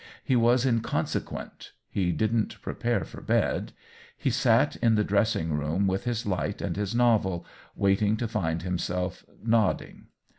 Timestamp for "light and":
6.25-6.75